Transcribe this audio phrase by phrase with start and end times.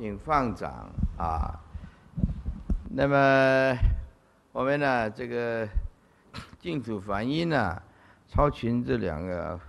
[0.00, 1.60] 请放掌啊。
[2.88, 3.78] 那么
[4.50, 5.68] 我们呢，这个
[6.58, 7.82] 净土梵音呢，
[8.26, 9.60] 超群这两个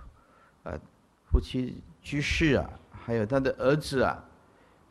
[0.62, 0.72] 呃
[1.30, 2.70] 夫妻居士啊，
[3.04, 4.24] 还有他的儿子啊，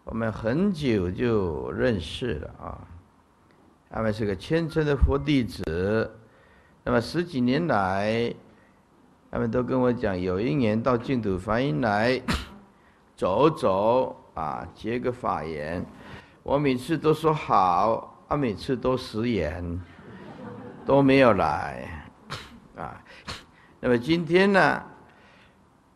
[0.04, 2.88] 我们很久就认识了啊。
[3.89, 6.12] 他们是个虔诚的佛弟子，
[6.84, 8.32] 那么十几年来，
[9.32, 12.21] 他们都跟我讲，有一年到净土梵音来
[13.18, 14.20] 走走。
[14.34, 15.86] 啊，结个法言，
[16.41, 19.81] 我每次都说好，啊，每次都食言，
[20.85, 22.05] 都没有来，
[22.77, 23.04] 啊，
[23.81, 24.81] 那么今天呢，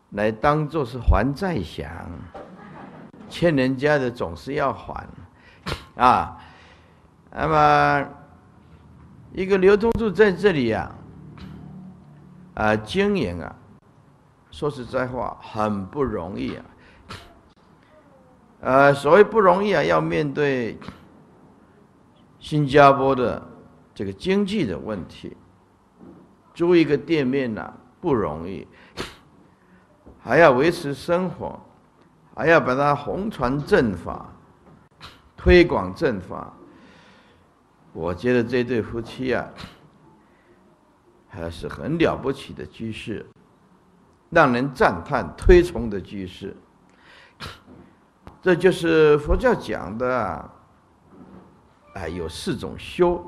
[0.10, 1.90] 来当做是还债想，
[3.30, 5.08] 欠人家的总是要还，
[5.96, 6.38] 啊，
[7.32, 8.06] 那么
[9.32, 10.92] 一个流通处在这里啊，
[12.56, 13.56] 啊，经营啊，
[14.52, 16.66] 说实在话，很不容易啊。
[18.66, 20.76] 呃，所谓不容易啊，要面对
[22.40, 23.40] 新加坡的
[23.94, 25.38] 这个经济的问题，
[26.52, 28.68] 租一个店面呐不容易，
[30.20, 31.62] 还要维持生活，
[32.34, 34.34] 还要把它红传正法，
[35.38, 36.52] 推广正法。
[37.94, 39.48] 我觉得这对夫妻啊，
[41.28, 43.24] 还是很了不起的居士，
[44.32, 46.58] 让人赞叹推崇的居士。
[48.46, 50.52] 这就是佛教讲的，
[51.96, 53.26] 哎，有四种修，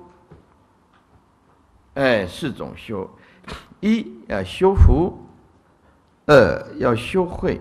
[1.96, 3.10] 哎，四种修：
[3.80, 5.18] 一要修福，
[6.28, 7.60] 二要修慧，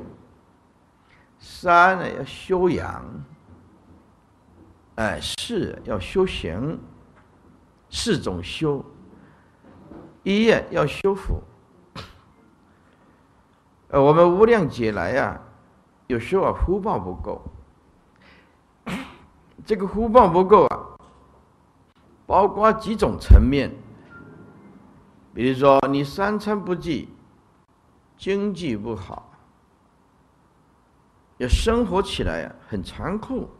[1.38, 3.02] 三呢要修养，
[4.96, 6.78] 哎，四要修行。
[7.88, 8.84] 四种修，
[10.24, 11.42] 一要修福。
[13.88, 15.40] 呃，我们无量劫来呀。
[16.06, 17.42] 有时候啊，福报不够，
[19.66, 20.78] 这个福报不够啊，
[22.26, 23.70] 包括几种层面。
[25.34, 27.08] 比如说，你三餐不济，
[28.16, 29.30] 经济不好，
[31.38, 33.50] 要生活起来呀很残酷，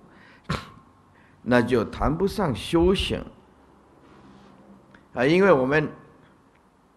[1.42, 3.22] 那就谈不上修行
[5.14, 5.90] 啊，因为我们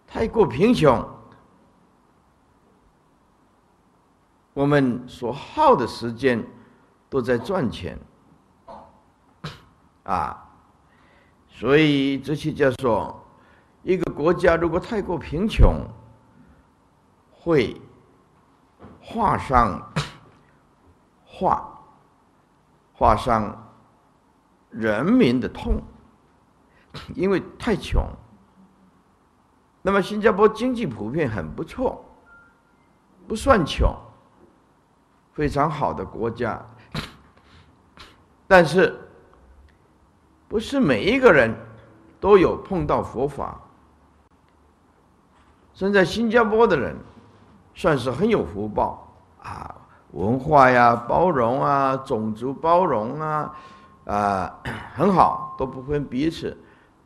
[0.06, 1.06] 太过贫穷。
[4.60, 6.46] 我们所耗的时间
[7.08, 7.98] 都在赚钱
[10.02, 10.50] 啊，
[11.48, 13.24] 所以这些叫做
[13.82, 15.82] 一个国家如果太过贫穷，
[17.30, 17.80] 会
[19.00, 19.90] 划上
[21.24, 21.80] 划
[22.92, 23.72] 划上
[24.68, 25.82] 人民的痛，
[27.14, 28.06] 因为太穷。
[29.80, 32.04] 那么新加坡经济普遍很不错，
[33.26, 33.90] 不算穷。
[35.32, 36.60] 非常好的国家，
[38.46, 38.98] 但是
[40.48, 41.54] 不是每一个人
[42.18, 43.58] 都有碰到佛法。
[45.72, 46.94] 生在新加坡的人
[47.74, 49.08] 算是很有福报
[49.42, 49.74] 啊，
[50.10, 53.54] 文化呀、包容啊、种族包容啊，
[54.04, 54.58] 啊
[54.94, 56.54] 很好，都不分彼此。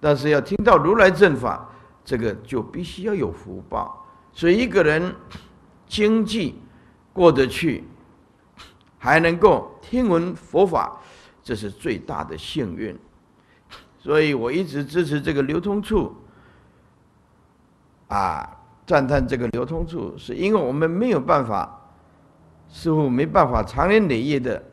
[0.01, 1.69] 但是要听到如来正法，
[2.05, 4.05] 这个就必须要有福报。
[4.33, 5.15] 所以一个人
[5.87, 6.61] 经济
[7.13, 7.85] 过得去。
[9.05, 10.99] 还能够听闻佛法，
[11.43, 12.99] 这是最大的幸运。
[13.99, 16.17] 所以我一直支持这个流通处，
[18.09, 18.49] 啊，
[18.87, 21.79] 赞叹这个流通处，是因为我们没有办法，
[22.71, 24.65] 似乎没办法长年累月的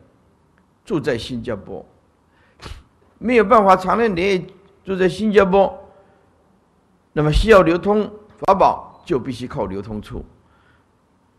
[0.82, 1.84] 住在新加坡，
[3.18, 4.46] 没有办法长年累月
[4.82, 5.78] 住在新加坡，
[7.12, 10.24] 那么需要流通法宝，就必须靠流通处。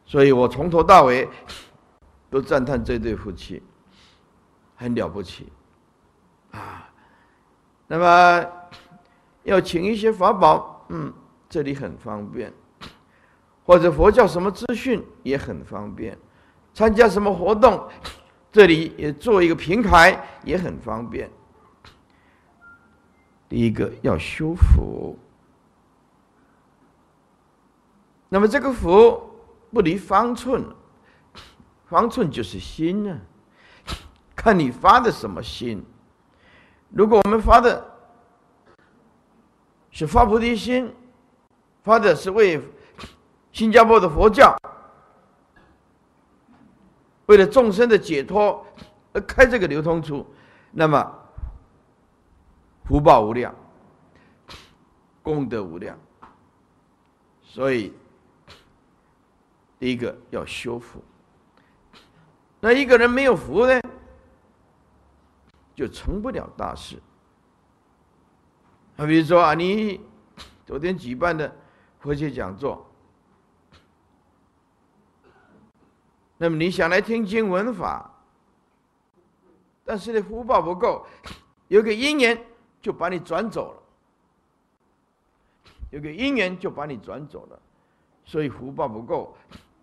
[0.06, 1.28] 所以我从头到尾。
[2.34, 3.62] 都赞叹这对夫妻
[4.76, 5.54] 很了不起
[6.50, 6.90] 啊！
[7.86, 8.50] 那么
[9.44, 11.14] 要请一些法宝，嗯，
[11.48, 12.50] 这里很方便；
[13.64, 16.16] 或者佛教什么资讯也很方便；
[16.74, 17.88] 参加什么活动，
[18.52, 21.30] 这里也做一个平台也很方便。
[23.48, 25.16] 第一个要修福，
[28.28, 29.22] 那么这个福
[29.72, 30.66] 不离方寸。
[31.94, 33.22] 方寸就是心呢，
[34.36, 35.86] 看你发的什么心。
[36.90, 37.86] 如果我们发的
[39.92, 40.92] 是发菩提心，
[41.84, 42.60] 发的是为
[43.52, 44.58] 新加坡的佛教，
[47.28, 48.66] 为了众生的解脱
[49.14, 50.26] 而开这个流通处，
[50.72, 51.20] 那么
[52.86, 53.54] 福报无量，
[55.22, 55.96] 功德无量。
[57.44, 57.94] 所以，
[59.78, 61.00] 第一个要修复。
[62.64, 63.82] 那一个人没有福呢？
[65.76, 66.98] 就成不了大事。
[68.96, 70.00] 啊，比如说啊，你
[70.66, 71.54] 昨天举办的
[72.00, 72.90] 佛学讲座，
[76.38, 78.10] 那么你想来听经闻法，
[79.84, 81.06] 但是呢福报不够，
[81.68, 82.46] 有个因缘
[82.82, 83.84] 就把你转走了，
[85.90, 87.60] 有个因缘就把你转走了，
[88.24, 89.36] 所以福报不够，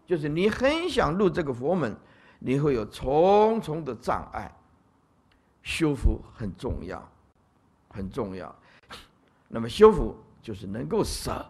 [0.06, 1.94] 就是你很想入这个佛门，
[2.40, 4.50] 你会有重重的障碍，
[5.62, 7.06] 修复很重要，
[7.90, 8.52] 很重要。
[9.46, 11.46] 那么修复就是能够舍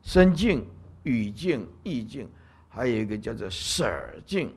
[0.00, 0.66] 身境、
[1.02, 2.30] 语境、意境，
[2.68, 4.54] 还有一个叫做舍境，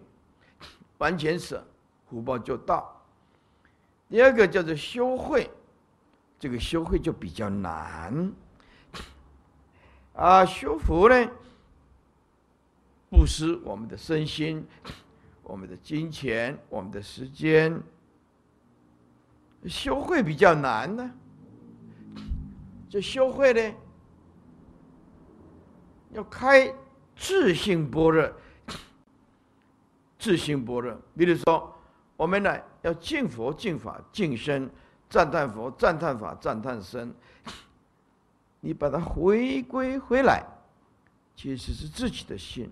[1.00, 1.66] 完全舍，
[2.08, 3.04] 福报就到。
[4.08, 5.50] 第二个叫做修慧，
[6.38, 8.32] 这个修慧就比较难。
[10.14, 11.28] 啊，修福呢，
[13.10, 14.66] 不失我们的身心、
[15.46, 17.80] 我们的金钱、我们的时间，
[19.68, 21.12] 修会比较难呢。
[22.90, 23.76] 这修会呢，
[26.10, 26.74] 要开
[27.16, 28.32] 自性般若，
[30.18, 31.00] 自性般若。
[31.16, 31.72] 比如说，
[32.18, 34.68] 我们呢要敬佛、敬法、敬身，
[35.08, 37.14] 赞叹佛、赞叹法、赞叹身。
[38.62, 40.44] 你把它回归回来，
[41.36, 42.72] 其实是自己的心，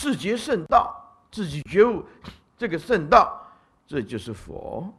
[0.00, 2.02] 自觉圣道，自己觉悟
[2.56, 3.38] 这个圣道，
[3.86, 4.90] 这就是佛，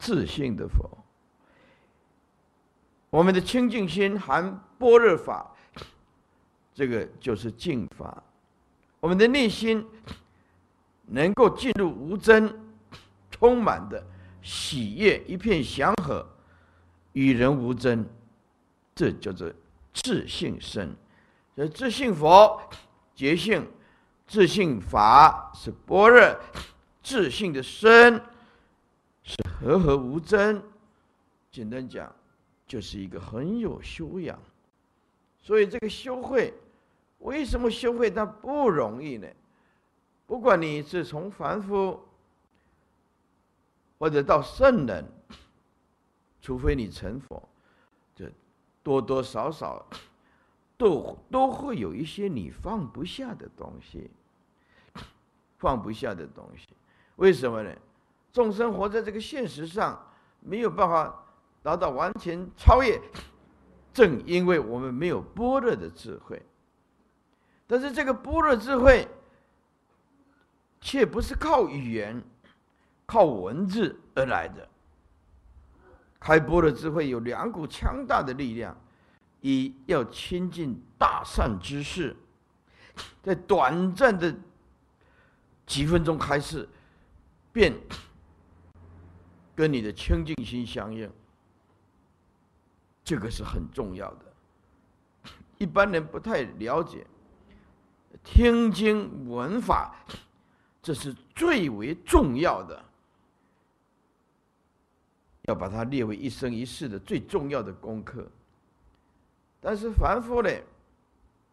[0.00, 0.90] 自信的佛。
[3.08, 5.48] 我们的清净心含般若法，
[6.74, 8.20] 这个就是净法。
[8.98, 9.86] 我们的内心
[11.06, 12.52] 能够进入无争，
[13.30, 14.04] 充满的
[14.42, 16.28] 喜悦，一片祥和，
[17.12, 18.04] 与人无争，
[18.92, 19.48] 这叫做
[19.94, 20.92] 自信身。
[21.54, 22.60] 所以自信佛
[23.14, 23.64] 觉性，
[24.26, 26.36] 自信法是般若，
[27.02, 28.14] 自信的身
[29.22, 30.62] 是和合无争。
[31.50, 32.10] 简单讲。
[32.64, 34.38] 就是一个很有修养，
[35.42, 36.54] 所以这个修会，
[37.18, 39.28] 为什么修会它不容易呢？
[40.26, 42.00] 不管你是从凡夫，
[43.98, 45.04] 或者到圣人，
[46.40, 47.46] 除非你成佛，
[48.16, 48.32] 这
[48.82, 49.86] 多多少少
[50.82, 54.10] 都都会有一些你放不下的东西，
[55.58, 56.68] 放不下的东西。
[57.16, 57.70] 为什么呢？
[58.32, 60.00] 众生活在这个现实上，
[60.40, 61.18] 没有办法。
[61.64, 63.00] 达到完全超越，
[63.94, 66.42] 正因为我们没有般若的智慧，
[67.68, 69.06] 但是这个般若智慧，
[70.80, 72.20] 却不是靠语言、
[73.06, 74.68] 靠文字而来的。
[76.18, 78.76] 开般若智慧有两股强大的力量：
[79.42, 82.16] 一要亲近大善之事，
[83.22, 84.34] 在短暂的
[85.66, 86.66] 几分钟开始，
[87.52, 87.74] 便
[89.54, 91.10] 跟你的清净心相应。
[93.04, 97.04] 这个是很重要的，一般人不太了解。
[98.22, 99.96] 听经闻法，
[100.80, 102.84] 这是最为重要的，
[105.42, 108.24] 要把它列为一生一世的最重要的功课。
[109.62, 110.50] 但是凡夫呢，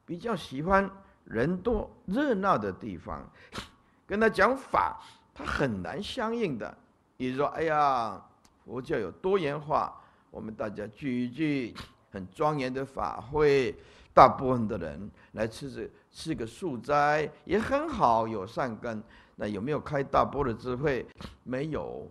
[0.06, 0.90] 比较喜欢
[1.26, 3.24] 人多热闹的地方，
[4.06, 5.00] 跟他讲法，
[5.34, 6.76] 他很难相应的。
[7.16, 8.20] 比如说，哎呀，
[8.66, 9.96] 佛教有多元化。
[10.32, 11.74] 我们大家聚一聚，
[12.12, 13.76] 很庄严的法会，
[14.14, 19.04] 大部分的人来吃这吃个素斋也很好，有善根。
[19.36, 21.06] 那有没有开大波的智慧？
[21.44, 22.08] 没有，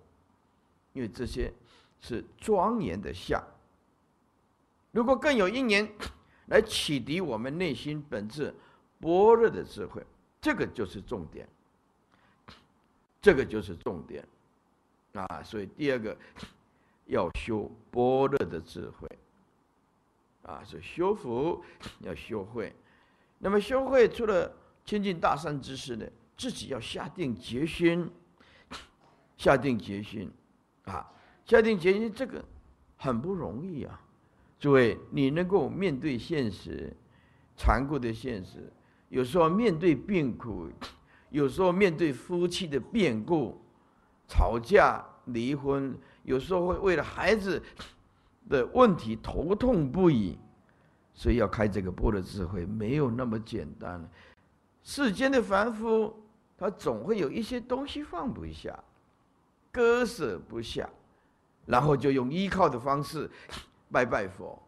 [0.93, 1.53] 因为这些
[2.01, 3.43] 是庄严的相。
[4.93, 5.89] 如果更有因缘
[6.47, 8.55] 来启迪我们内心本质
[9.01, 10.05] 般若的智慧，
[10.41, 11.49] 这个就是重点，
[13.21, 14.27] 这个就是重点
[15.13, 15.43] 啊！
[15.43, 16.17] 所以第二个。
[17.11, 19.09] 要修般若的智慧，
[20.43, 21.65] 啊，是修福
[22.01, 22.71] 要修慧。
[23.39, 24.55] 那么修慧除了
[24.85, 26.05] 亲近大善之事呢，
[26.37, 28.13] 自己要下定决心，
[29.39, 30.31] 下定决心，
[30.85, 31.11] 啊，
[31.47, 32.45] 下定决心这个
[32.99, 33.99] 很不容易啊。
[34.59, 36.95] 诸位，你能够面对现实，
[37.57, 38.73] 残酷的现实，
[39.09, 40.69] 有时候面对病苦，
[41.31, 43.61] 有时候面对夫妻的变故，
[44.27, 45.97] 吵架、离婚。
[46.25, 47.63] 有时候会为了孩子
[48.51, 50.37] 的问题头痛不已，
[51.15, 54.07] 所以要开这个波的智慧没有那么简单。
[54.83, 56.15] 世间的凡夫，
[56.59, 58.79] 他总会有一些东西放不下，
[59.71, 60.89] 割舍不下，
[61.65, 63.31] 然后就用依靠的方式
[63.91, 64.61] 拜拜佛。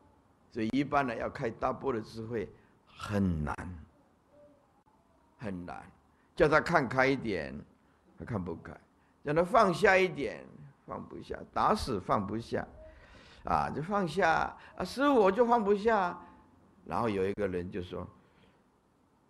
[0.50, 2.48] 所以一般呢，要开大波的智慧
[2.86, 3.54] 很难，
[5.38, 5.82] 很难。
[6.34, 7.54] 叫他看开一点，
[8.18, 8.72] 他看不开；
[9.22, 10.44] 让他放下一点，
[10.86, 12.66] 放不下，打死放不下，
[13.44, 16.18] 啊，就放下啊，师傅我就放不下。
[16.86, 18.08] 然后有一个人就说：“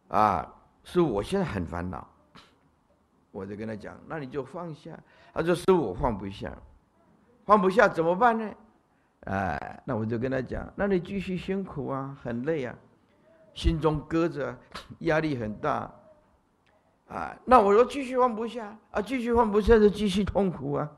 [0.08, 0.54] 啊，
[0.84, 2.08] 师傅，我现在很烦恼。”
[3.32, 4.98] 我就跟他讲：“那你就放下。”
[5.34, 6.56] 他说：“师傅，我放不下，
[7.44, 8.50] 放不下怎么办呢？”
[9.26, 12.74] 哎，那我就跟他讲：“那你继续辛苦啊，很累啊，
[13.54, 14.56] 心中搁着，
[15.00, 15.92] 压力很大。”
[17.08, 20.90] 啊，那我说继续放不下啊，继续放不下就继续痛苦啊。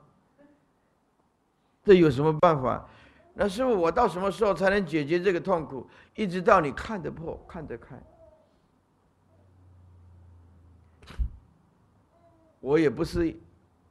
[1.85, 2.87] 这有什么办法？
[3.35, 5.89] 那师傅，我到什么时候才能解决这个痛苦？
[6.15, 8.01] 一直到你看得破、看得开。
[12.61, 13.35] 我也不是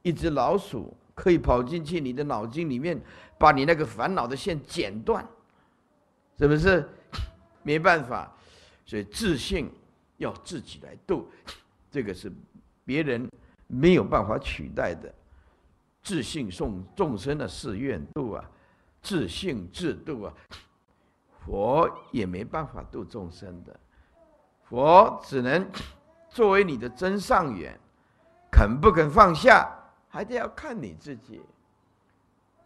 [0.02, 3.00] 一只老鼠，可以跑进去你的脑筋里面，
[3.38, 5.26] 把你那个烦恼的线剪断，
[6.38, 6.88] 是不是？
[7.62, 8.34] 没办法，
[8.84, 9.70] 所以自信
[10.16, 11.30] 要自己来度，
[11.90, 12.32] 这个是
[12.84, 13.30] 别人
[13.68, 15.12] 没有办法取代的。
[16.02, 18.44] 自信送众生的誓愿度啊！
[19.00, 20.34] 自信自度啊，
[21.44, 23.78] 佛也没办法度众生的，
[24.64, 25.64] 佛只能
[26.28, 27.78] 作为你的真上缘，
[28.50, 29.72] 肯不肯放下，
[30.12, 31.42] 还得要看你自己。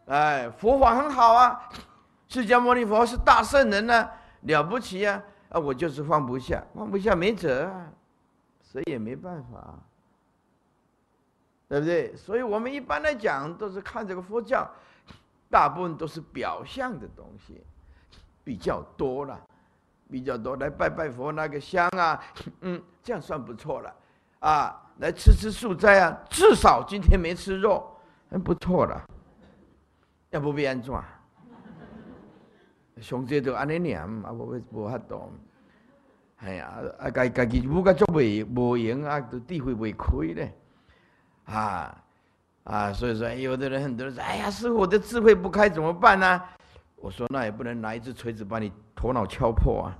[0.07, 1.69] 哎，佛法很好啊，
[2.27, 4.09] 释迦牟尼佛是大圣人呢，
[4.41, 5.23] 了不起啊！
[5.49, 7.87] 啊，我就是放不下，放不下没辙啊，
[8.61, 9.79] 谁也没办法，
[11.69, 12.13] 对不对？
[12.17, 14.69] 所以我们一般来讲都是看这个佛教。
[15.49, 17.63] 大部分都是表象的东西，
[18.43, 19.39] 比较多了，
[20.11, 22.21] 比较多来拜拜佛那个香啊，
[22.59, 23.95] 嗯，这样算不错了，
[24.39, 27.85] 啊，来吃吃素斋啊，至少今天没吃肉，
[28.29, 29.09] 很不错了，
[30.31, 30.93] 要不变安怎？
[33.01, 35.31] 上这都安尼念，啊，无无法度，
[36.37, 40.53] 哎呀，啊，家家己无个做未无用啊，都智慧未开咧，
[41.45, 42.03] 啊。
[42.63, 46.43] 啊，所以说有的人很多人说：“哎呀，师傅，我的智慧不开怎么办呢？”
[46.99, 49.95] 我说：“那也不能拿一只锤子把你头脑敲破啊！”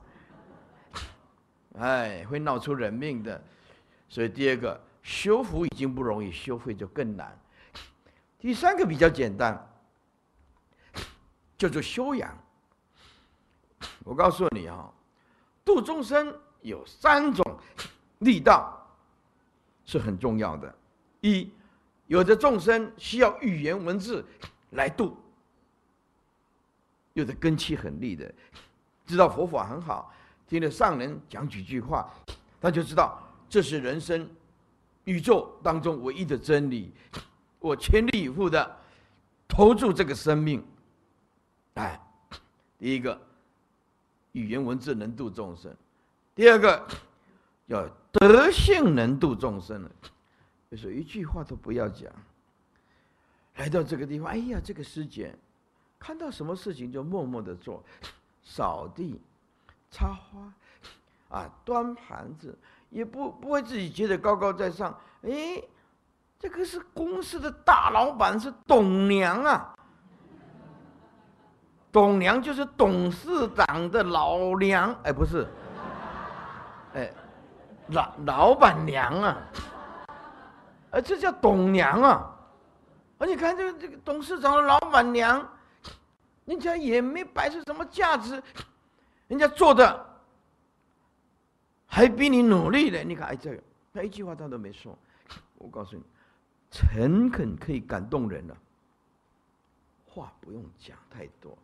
[1.80, 3.42] 哎，会闹出人命的。
[4.10, 4.78] 所以第二个
[5.08, 7.40] 修福已经不容易，修慧就更难。
[8.38, 9.58] 第三个比较简单，
[11.58, 12.38] 叫做修养。
[14.04, 14.92] 我告诉你啊，
[15.64, 17.58] 度众生有三种
[18.20, 18.86] 力道
[19.86, 20.76] 是很重要的。
[21.22, 21.50] 一
[22.08, 24.26] 有的众生需要语言文字
[24.72, 25.18] 来度，
[27.14, 28.30] 有的根气很利的，
[29.06, 30.14] 知道佛法很好，
[30.48, 32.14] 听了上人讲几句话，
[32.60, 34.30] 他就知道这是人生
[35.08, 36.92] 宇宙当中唯一的真理，
[37.60, 38.78] 我全力以赴的
[39.48, 40.62] 投注这个生命。
[41.76, 41.98] 哎，
[42.78, 43.18] 第一个
[44.34, 45.74] 语言文字能度众生，
[46.36, 46.86] 第二个
[47.68, 49.92] 要德性能度众生了。
[50.70, 52.12] 就说一句话都不要讲。
[53.56, 55.34] 来到这个地方，哎呀，这个师姐，
[55.98, 57.82] 看到什么事情就默默的做，
[58.44, 59.22] 扫地、
[59.90, 60.54] 插花，
[61.30, 62.54] 啊，端盘子，
[62.90, 64.98] 也不不会自己觉得高高在上。
[65.24, 65.62] 哎，
[66.40, 69.74] 这个是公司的大老板，是董娘啊。
[71.92, 75.48] 董娘就是董事长的老娘，哎，不是，
[76.94, 77.12] 哎，
[77.88, 79.38] 老老板娘啊。
[81.04, 82.36] 这叫董娘啊！
[83.20, 85.48] 啊，你看这个这个董事长的老板娘，
[86.46, 88.42] 人家也没摆出什么架子，
[89.28, 90.06] 人家做的
[91.88, 93.04] 还比你努力的。
[93.04, 93.64] 你看，哎，这个
[93.94, 94.98] 他一句话他都没说。
[95.58, 96.04] 我告诉你，
[96.70, 98.56] 诚恳可以感动人了，
[100.06, 101.58] 话不用讲太多。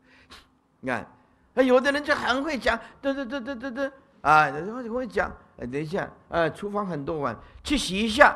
[0.79, 1.07] 你看，
[1.55, 8.35] 啊，有的人就很会讲，对对对对对对，啊，然后就会讲，哎，等一下，呃，厨房很多碗，去洗一下。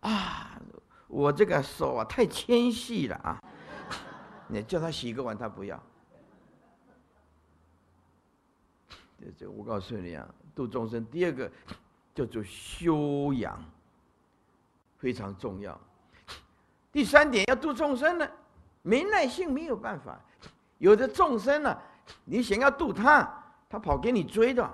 [0.00, 0.60] 啊，
[1.08, 3.40] 我这个手啊太纤细了啊！
[4.48, 5.80] 你叫他洗一个碗，他不要。
[9.18, 11.50] 这这，我告诉你啊，度众生第二个
[12.14, 13.58] 叫做修养，
[14.98, 15.78] 非常重要。
[16.92, 18.28] 第三点要度众生呢，
[18.82, 20.18] 没耐性没有办法。
[20.78, 21.78] 有的众生呢，
[22.24, 23.28] 你想要度他，
[23.68, 24.70] 他跑给你追的，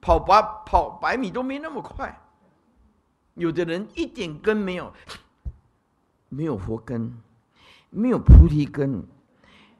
[0.00, 2.18] 跑百跑百米都没那么快。
[3.34, 4.92] 有的人一点根没有，
[6.28, 7.14] 没有佛根，
[7.88, 9.02] 没有菩提根，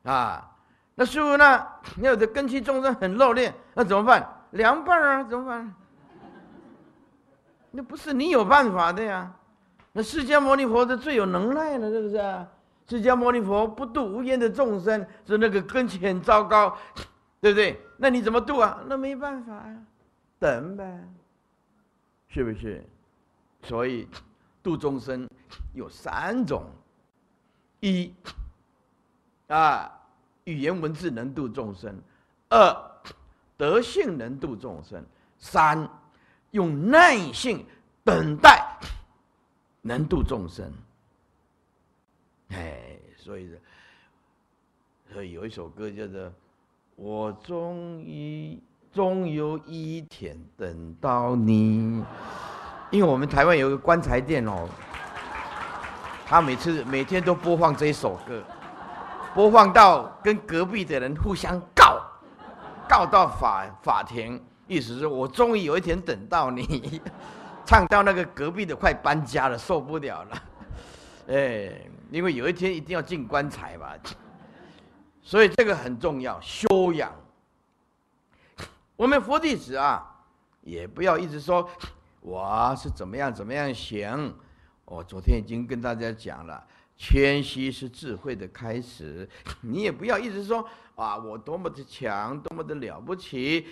[0.04, 0.56] 啊，
[0.94, 1.66] 那师傅呢？
[1.98, 4.26] 有的根器众生很热烈，那怎么办？
[4.52, 5.74] 凉拌啊，怎么办？
[7.70, 9.32] 那不是你有办法的呀。
[9.92, 12.46] 那释迦牟尼佛是最有能耐了，是不是？
[12.86, 16.76] 释迦牟尼佛不度无厌的众生，是那个根器很糟糕，
[17.40, 17.78] 对不对？
[17.98, 18.82] 那你怎么度啊？
[18.86, 19.76] 那没办法呀，
[20.38, 21.04] 等呗，
[22.28, 22.82] 是不是？
[23.62, 24.08] 所以
[24.62, 25.28] 度众生
[25.74, 26.64] 有三种：
[27.80, 28.14] 一
[29.48, 29.92] 啊，
[30.44, 31.92] 语言文字能度众生；
[32.48, 32.87] 二，
[33.58, 35.02] 德性能度众生；
[35.38, 35.86] 三，
[36.52, 37.66] 用耐性
[38.02, 38.64] 等待。
[39.80, 40.70] 能度众生，
[42.48, 43.48] 哎，所以，
[45.10, 46.20] 所以有一首歌叫做
[46.96, 48.60] 《我终于
[48.92, 52.02] 终有一天等到你》，
[52.90, 54.68] 因为我们台湾有个棺材店哦，
[56.26, 58.42] 他每次每天都播放这一首歌，
[59.34, 61.58] 播放到跟隔壁的人互相
[62.88, 67.00] 告，到法法庭，意思是我终于有一天等到你。
[67.66, 70.42] 唱到那个隔壁的快搬家了，受不了了，
[71.28, 71.70] 哎，
[72.10, 73.94] 因为有一天一定要进棺材吧，
[75.20, 77.12] 所以这个很重要，修养。
[78.96, 80.02] 我们佛弟子啊，
[80.62, 81.68] 也不要一直说
[82.22, 84.34] 我是怎么样怎么样行。
[84.86, 86.66] 我昨天已经跟大家讲了，
[86.98, 89.26] 谦虚是智慧的开始。
[89.62, 93.68] 你也不要一直说啊，我多么的强，多么的了不起，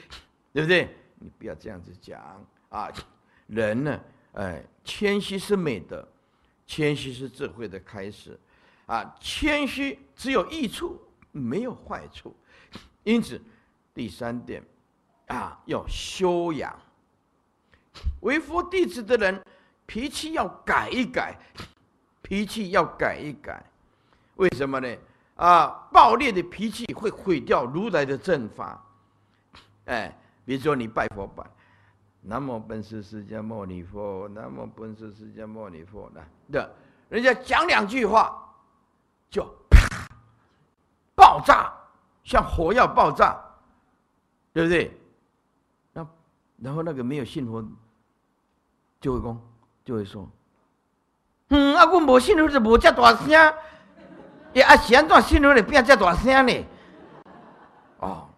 [0.52, 0.88] 对不对？
[1.18, 2.22] 你不要这样子讲
[2.68, 2.88] 啊。
[3.48, 4.00] 人呢，
[4.32, 6.06] 哎，谦虚是美德，
[6.66, 8.38] 谦虚是智慧的开始，
[8.86, 11.00] 啊，谦虚只有益处，
[11.32, 12.34] 没有坏处，
[13.04, 13.40] 因此，
[13.94, 14.62] 第三点，
[15.26, 16.76] 啊，要修养。
[18.20, 19.42] 为佛弟子的人，
[19.86, 21.38] 脾气要改一改，
[22.26, 23.64] 脾气要改一改，
[24.34, 24.96] 为什么呢？
[25.36, 28.84] 啊，暴烈的脾气会毁掉如来的正法，
[29.84, 30.12] 哎，
[30.44, 31.46] 比如说你拜佛拜。
[32.22, 36.10] 南无本师释迦牟尼佛，南无本师释迦牟尼佛。
[36.16, 36.68] 来，的，
[37.08, 38.44] 人家讲两句话，
[39.30, 39.78] 就啪，
[41.14, 41.72] 爆炸，
[42.24, 43.40] 像火药爆炸，
[44.52, 45.00] 对不对？
[45.92, 46.04] 那
[46.56, 47.64] 然后那个没有信佛，
[49.00, 49.40] 就会讲，
[49.84, 50.28] 就会说，
[51.48, 53.54] 嗯，啊，我无信佛就无这大声，
[54.52, 56.66] 也啊，是安怎信佛的变这大声呢？
[57.98, 58.28] 哦，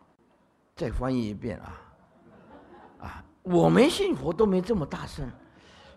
[0.76, 1.72] 再翻译一遍啊。
[3.00, 5.26] 啊我们信佛都没这么大声，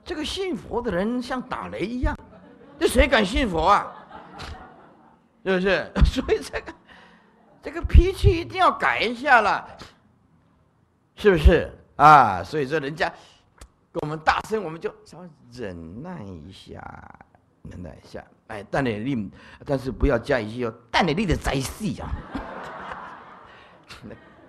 [0.06, 2.18] 这个信佛的人像打雷一样，
[2.80, 3.94] 这谁敢信佛啊？
[5.44, 5.92] 是不是？
[6.06, 6.74] 所以这个
[7.62, 9.68] 这个脾气一定要改一下了，
[11.16, 12.42] 是不是啊？
[12.42, 13.12] 所以说人家
[13.92, 16.82] 跟我们大声，我们就稍微忍耐一下，
[17.64, 18.24] 忍耐一下。
[18.48, 19.30] 哎，但你力，
[19.66, 22.10] 但是不要加一句“但你力”的灾戏啊，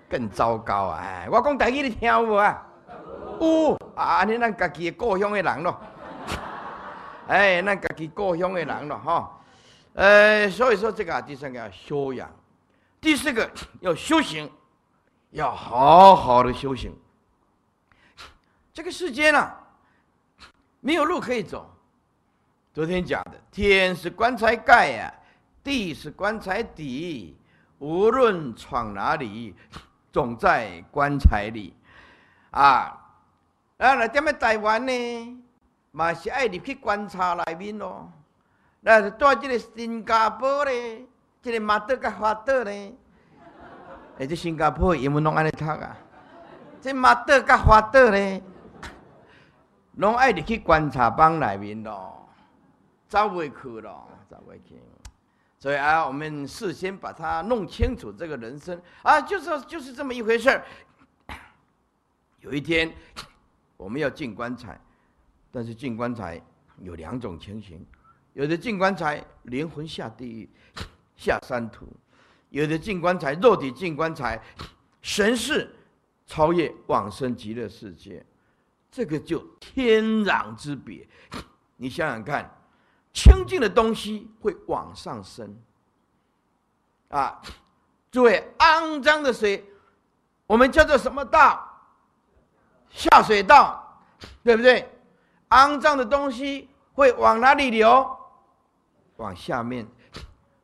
[0.08, 1.26] 更糟糕啊！
[1.30, 2.66] 我讲大家你听有无啊？
[3.40, 5.80] 有啊，安尼咱家己的故乡的人咯，
[7.26, 9.40] 哎，咱家己故乡的人咯，哈，
[9.94, 12.30] 呃，所以说这个啊第三个要修养，
[13.00, 13.50] 第四个
[13.80, 14.50] 要修行，
[15.30, 16.92] 要好好的修行。
[18.72, 19.54] 这个世间啊，
[20.80, 21.70] 没有路可以走。
[22.72, 25.12] 昨天讲的，天是棺材盖呀，
[25.62, 27.36] 地是棺材底，
[27.78, 29.54] 无论闯哪里，
[30.10, 31.74] 总在棺材里，
[32.52, 32.98] 啊。
[33.76, 35.42] 啊，来踮咧台湾呢，
[35.90, 38.10] 嘛是爱入去观察内面咯。
[38.80, 41.04] 那是在这个新加坡咧，
[41.42, 42.94] 这个马德甲法德咧，
[44.18, 45.94] 哎，这新加坡英文拢安尼读啊。
[46.80, 48.42] 这马德甲法德咧，
[49.96, 52.28] 拢爱入去观察帮内面咯，
[53.08, 54.80] 走袂去咯，走袂去。
[55.58, 60.64] 所以啊，我们事先把它弄清楚，这个人生啊，就是就是这么一回事儿。
[62.40, 62.92] 有一天。
[63.78, 64.80] 我们要进棺材，
[65.50, 66.40] 但是进棺材
[66.78, 67.84] 有两种情形：
[68.32, 70.48] 有的进棺材灵魂下地狱、
[71.16, 71.86] 下三途；
[72.50, 74.40] 有的进棺材肉体进棺材，
[75.00, 75.68] 神识
[76.28, 78.24] 超越往生极乐世界。
[78.92, 81.08] 这个就天壤之别。
[81.76, 82.48] 你想想看，
[83.12, 85.56] 清净的东西会往上升，
[87.08, 87.40] 啊，
[88.10, 89.64] 诸位，肮脏的水，
[90.46, 91.68] 我们叫做什么道？
[92.90, 93.98] 下水道，
[94.44, 94.88] 对不对？
[95.48, 98.16] 肮脏的东西会往哪里流？
[99.16, 99.86] 往下面，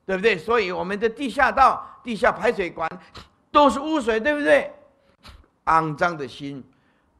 [0.04, 0.36] 对不对？
[0.36, 2.88] 所以我们的地下道、地下排水管
[3.50, 4.70] 都是污水，对不对？
[5.64, 6.62] 肮脏的心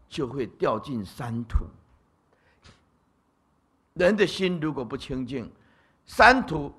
[0.09, 1.67] 就会掉进山土。
[3.95, 5.51] 人的心如果不清净，
[6.07, 6.73] 山土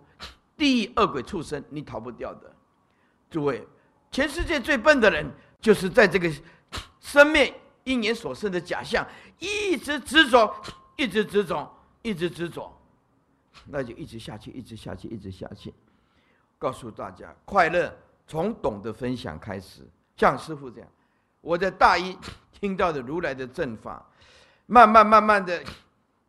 [0.57, 2.55] 地狱、恶鬼、畜生，你逃不掉的。
[3.29, 3.67] 诸位，
[4.11, 5.29] 全世界最笨的人，
[5.61, 6.31] 就是在这个
[6.99, 10.53] 生命一年所生的假象，一直执着，
[10.95, 12.75] 一直执着，一直执着，
[13.65, 15.73] 那就一直下去，一直下去，一直下去。
[16.57, 17.95] 告诉大家，快乐
[18.27, 19.87] 从懂得分享开始。
[20.15, 20.89] 像师傅这样，
[21.41, 22.17] 我在大一
[22.59, 24.05] 听到的如来的正法，
[24.65, 25.63] 慢慢慢慢的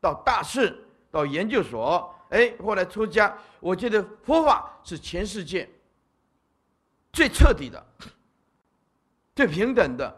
[0.01, 0.77] 到大四，
[1.11, 5.69] 到研究所，哎，后来出家，我觉得佛法是全世界。
[7.13, 7.85] 最彻底的、
[9.35, 10.17] 最平等的、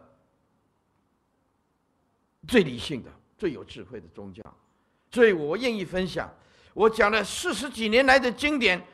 [2.47, 4.43] 最理性的、最有智慧的宗教，
[5.11, 6.31] 所以我愿意分享。
[6.75, 8.87] 我讲了四十几年来的经典，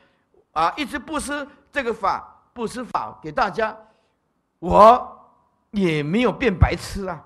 [0.53, 3.77] 啊，一直布施这个法、布施法给大家，
[4.59, 5.18] 我
[5.71, 7.25] 也没有变白痴啊。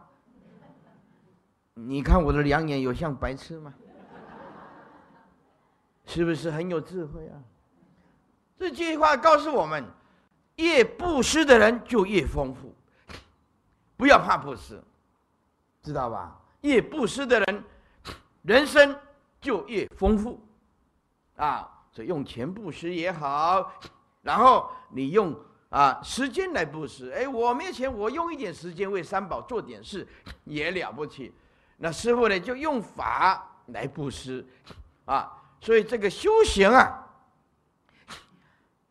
[1.74, 3.74] 你看我的两眼有像白痴吗？
[6.06, 7.42] 是不是很有智慧啊？
[8.58, 9.84] 这句话告诉我们。
[10.58, 12.76] 越布施的人就越丰富，
[13.98, 14.80] 不要怕布施，
[15.82, 16.40] 知道吧？
[16.62, 17.64] 越布施的人，
[18.44, 18.96] 人生
[19.42, 20.40] 就越丰富，
[21.38, 23.74] 啊，所以用钱布施也好，
[24.22, 25.36] 然后你用
[25.74, 30.08] 啊时间来布施，哎，我没有钱，我用一点时间为三宝做点事
[30.46, 31.34] 也了不起。
[31.78, 34.46] 那师傅呢，就用法来布施，
[35.06, 37.10] 啊，所以这个修行啊，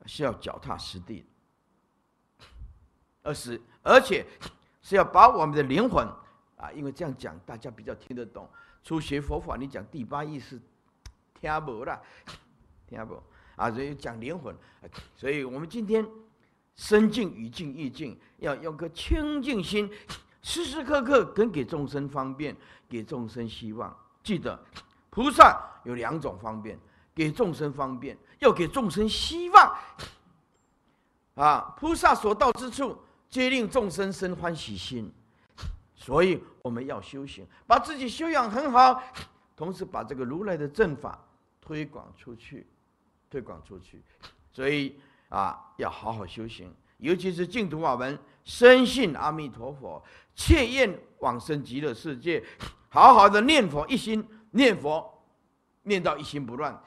[0.06, 1.24] 是要脚踏实地。
[3.22, 4.26] 而是，而且
[4.80, 6.04] 是要把我们的灵魂
[6.56, 8.50] 啊，因为这样讲大家比较听得懂。
[8.82, 10.60] 初学佛法，你讲第八意识，
[11.40, 12.02] 听不啦，
[12.88, 13.22] 听不
[13.54, 13.70] 啊？
[13.70, 14.52] 所以讲灵魂，
[15.14, 16.04] 所以我们今天
[16.74, 19.90] 身境语境意境，要用个清净心，
[20.42, 22.56] 时时刻刻跟给众生方便，
[22.88, 23.96] 给众生希望。
[24.22, 24.58] 记得，
[25.10, 26.78] 菩萨有两种方便：
[27.14, 29.76] 给众生方便，要给众生希望。
[31.34, 32.96] 啊，菩萨所到之处。
[33.30, 35.10] 皆令众生生欢喜心，
[35.94, 39.02] 所以我们要修行，把自己修养很好，
[39.56, 41.18] 同时把这个如来的正法
[41.58, 42.66] 推广出去，
[43.30, 44.02] 推广出去。
[44.52, 45.00] 所以
[45.32, 50.02] 啊，要好好修行，尤其是净土法门，深信阿弥陀佛，
[50.34, 52.44] 切愿往生极乐世界，
[52.90, 55.10] 好好的念佛，一心念佛，
[55.84, 56.78] 念到一心不乱，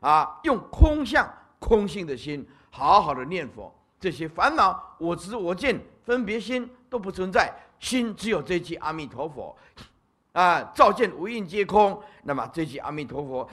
[0.00, 3.70] 啊，用空相空性的心，好好的念佛。
[4.00, 9.54] 这些烦恼，我执我见分别心都不存在，心只有这句阿弥陀佛，
[10.32, 12.02] 啊，照见无印皆空。
[12.22, 13.46] 那么这句阿弥陀佛，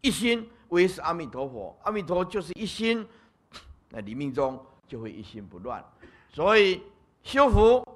[0.00, 3.06] 一心唯是阿弥陀佛，阿弥陀就是一心，
[3.92, 5.84] 那你命中就会一心不乱。
[6.32, 6.82] 所以
[7.22, 7.86] 修福、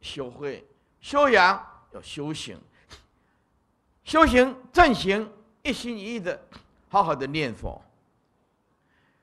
[0.00, 0.62] 修慧、
[1.00, 2.56] 修养要修行，
[4.04, 5.28] 修行正行，
[5.62, 6.38] 一心一意的
[6.88, 7.82] 好好的念佛，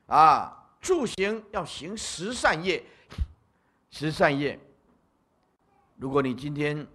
[0.07, 0.63] 啊。
[0.81, 2.85] 助行要行十善业，
[3.89, 4.59] 十善业。
[5.97, 6.85] 如果你今天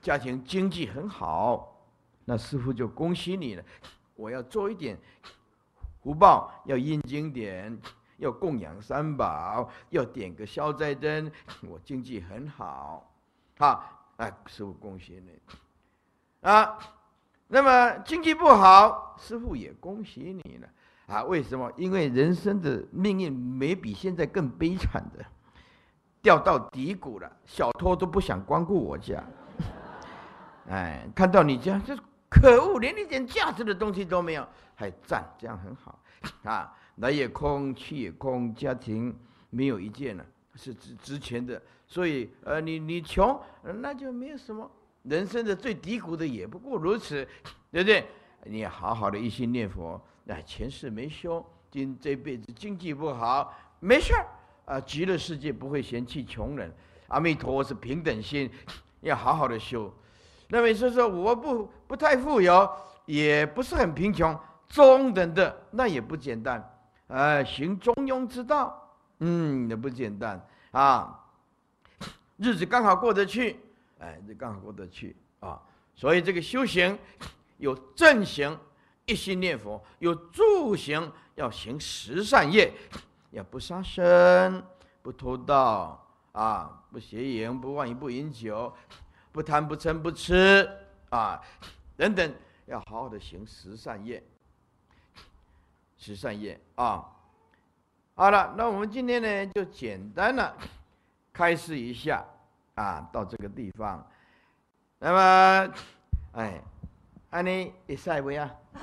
[0.00, 1.76] 家庭经济很好，
[2.24, 3.64] 那师傅就恭喜你了。
[4.14, 4.96] 我要做一点
[6.00, 7.76] 福报，要印经典，
[8.20, 11.30] 要供养三宝，要点个消灾灯。
[11.68, 13.12] 我经济很好，
[13.58, 13.84] 好，
[14.16, 16.78] 哎，师傅恭喜你啊。
[17.48, 20.68] 那么经济不好，师傅也恭喜你了。
[21.08, 21.72] 啊，为什么？
[21.76, 25.24] 因为人生的命运没比现在更悲惨的，
[26.22, 29.20] 掉到低谷了，小偷都不想光顾我家。
[30.70, 31.96] 哎，看到你家，这
[32.28, 35.98] 可恶，连一点价值的东西都没有，还赞，这样很好
[36.44, 36.72] 啊。
[37.00, 39.14] 来也空，去也空，家庭
[39.50, 44.70] 没有一件呢是值值钱的，所以呃，你你穷，那就没有什么。
[45.04, 47.26] 人生的最低谷的也不过如此，
[47.70, 48.04] 对不对？
[48.44, 50.00] 你好好的一心念佛。
[50.24, 54.26] 那，前世没修，今这辈子经济不好，没事儿
[54.66, 54.80] 啊。
[54.80, 56.70] 极乐世界不会嫌弃穷人，
[57.08, 58.50] 阿弥陀佛是平等心，
[59.00, 59.92] 要好好的修。
[60.48, 62.68] 那么你说说，我不不太富有，
[63.06, 66.62] 也不是很贫穷，中等的那也不简单。
[67.10, 71.24] 哎，行中庸之道，嗯，也不简单啊。
[72.36, 73.60] 日子刚好过得去，
[73.98, 75.60] 哎，这刚好过得去啊。
[75.94, 76.98] 所以这个修行
[77.58, 78.58] 有正行。
[79.06, 82.72] 一心念佛，有助行，要行十善业，
[83.32, 84.62] 要不杀生，
[85.02, 88.72] 不偷盗，啊，不邪淫，不妄语，不饮酒，
[89.32, 90.70] 不贪，不嗔，不吃，
[91.08, 91.40] 啊，
[91.96, 92.32] 等等，
[92.66, 94.22] 要好好的行十善业。
[96.00, 97.04] 慈善业啊，
[98.14, 100.56] 好了，那我们今天呢，就简单的
[101.30, 102.24] 开始一下
[102.74, 104.02] 啊，到这个地方，
[104.98, 105.74] 那么，
[106.32, 106.58] 哎，
[107.28, 108.50] 安尼一塞不呀。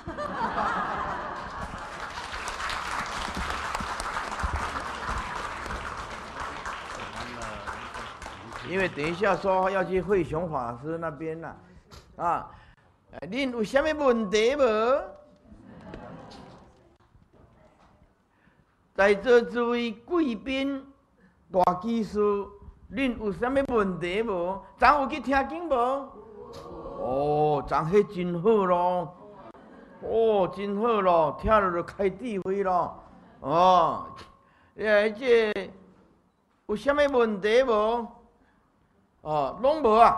[8.70, 11.56] 因为等一下说要去慧雄法师那边了
[12.18, 12.52] 啊，
[13.12, 14.64] 呃，你有什么问题不？
[18.98, 20.84] 在座诸位贵宾、
[21.52, 22.20] 大技师，
[22.92, 24.60] 恁有啥物问题无？
[24.80, 25.76] 咱有去听经无？
[27.00, 29.16] 哦，咱迄真好咯，
[30.02, 33.04] 哦，真好咯，听了就开智慧咯，
[33.42, 34.08] 哦，
[34.80, 35.54] 哎，这
[36.66, 38.08] 有啥物问题无？
[39.22, 40.18] 哦，拢无啊！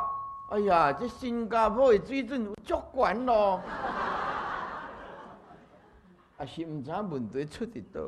[0.52, 3.60] 哎呀，这新加坡的水准有足悬咯，
[6.38, 8.00] 啊是毋知问题出伫倒，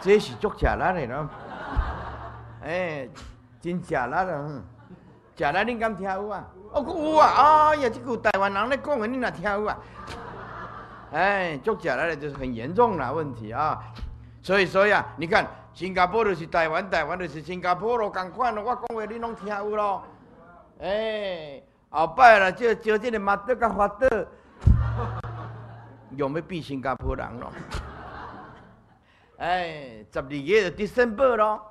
[0.00, 1.28] 这是足食力的咯，
[2.64, 3.08] 哎，
[3.60, 4.62] 真食力啊！
[5.36, 6.46] 食力恁敢听有啊？
[6.72, 7.70] 哦，有啊！
[7.70, 9.78] 哎呀，这句台湾人咧讲的，恁若听有啊？
[11.12, 13.78] 哎，足食力的就是很严重啦问题啊！
[14.42, 15.46] 所以说呀，你看。
[15.74, 18.64] 新加坡就是台湾，台湾就是新加坡咯，共款咯。
[18.64, 20.02] 我讲话你拢听有咯。
[20.80, 24.26] 哎，后摆啦，就就这个马德甲法德，
[26.16, 27.52] 用要变新加坡人咯。
[29.38, 31.68] 哎，十二月就 December 咯。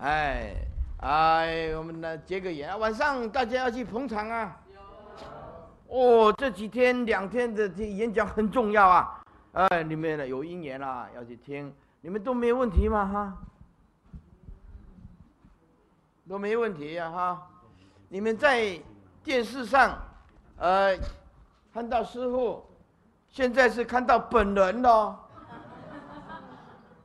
[0.00, 0.54] 哎，
[1.00, 4.60] 哎，我们来接个缘，晚上大家要去捧场啊。
[5.88, 9.22] 哦，这几天两天的这演讲很重要啊。
[9.52, 11.70] 哎，你们有姻缘啦，要去听。
[12.00, 13.04] 你们都没问题吗？
[13.06, 13.36] 哈，
[16.28, 17.10] 都没问题呀！
[17.10, 17.50] 哈，
[18.08, 18.80] 你们在
[19.22, 19.98] 电视上，
[20.56, 20.96] 呃，
[21.74, 22.64] 看到师傅，
[23.28, 25.27] 现在是看到本人了。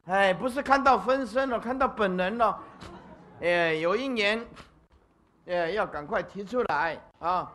[0.05, 2.59] 哎，不是看到分身了，看到本人了。
[3.41, 4.45] 哎，有一年，
[5.45, 7.51] 哎，要赶快提出来啊。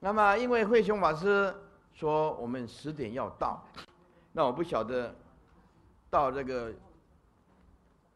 [0.00, 1.54] 那么，因为慧雄法师
[1.92, 3.64] 说我们十点要到，
[4.32, 5.14] 那我不晓得。
[6.08, 6.72] 到这个，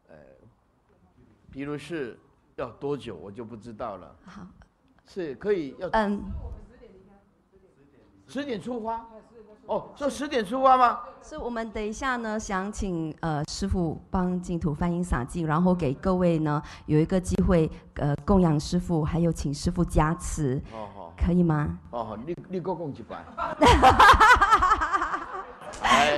[0.08, 0.16] 呃，
[1.50, 2.16] 比如是
[2.54, 4.16] 要多久，我就不知道了。
[4.24, 4.46] 好，
[5.04, 6.22] 是可以要嗯，
[8.28, 9.04] 十点出发。
[9.66, 11.00] 哦，是十点出发吗？
[11.22, 20.60] 是我们等一下呢，想请呃师傅帮净土翻音洒净，然后给各位呢有一个机会呃供养师傅，还有请师傅加持。
[20.72, 21.78] 哦好，可以吗？
[21.90, 23.24] 哦你你给我讲一半。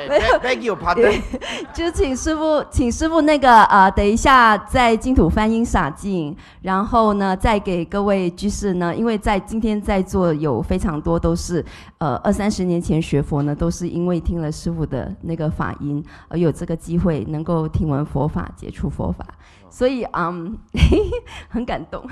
[0.09, 0.19] 没
[0.65, 1.23] 有，对，
[1.73, 11.65] 就请师傅，请师傅那个呃，等一下在净土翻音洒净，然后呢，再给各位居士呢，因为在今天在座有非常多都是
[11.99, 19.27] 呃二三十年前学佛呢，都是因为听了师傅的那个法音而有这个机会能够听闻佛法、接触佛法，
[19.71, 20.59] 所以嗯，
[21.49, 22.05] 很感动。